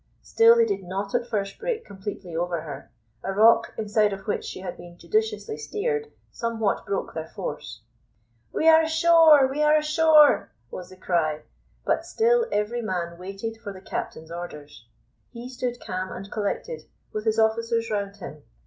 Still 0.23 0.55
they 0.55 0.65
did 0.65 0.81
not 0.81 1.13
at 1.13 1.27
first 1.27 1.59
break 1.59 1.85
completely 1.85 2.35
over 2.35 2.61
her; 2.61 2.89
a 3.23 3.31
rock, 3.33 3.71
inside 3.77 4.11
of 4.11 4.21
which 4.25 4.43
she 4.43 4.61
had 4.61 4.75
been 4.75 4.97
judiciously 4.97 5.57
steered, 5.57 6.11
somewhat 6.31 6.87
broke 6.87 7.13
their 7.13 7.27
force. 7.27 7.83
"We 8.51 8.67
are 8.67 8.81
ashore 8.81 9.45
we 9.45 9.61
are 9.61 9.75
ashore!" 9.77 10.49
was 10.71 10.89
the 10.89 10.97
cry, 10.97 11.41
but 11.85 12.03
still 12.07 12.47
every 12.51 12.81
man 12.81 13.19
waited 13.19 13.61
for 13.61 13.71
the 13.71 13.79
captain's 13.79 14.31
orders. 14.31 14.87
He 15.29 15.47
stood 15.47 15.79
calm 15.79 16.11
and 16.11 16.31
collected, 16.31 16.85
with 17.13 17.25
his 17.25 17.37
officers 17.37 17.91
round 17.91 18.15
him. 18.15 18.41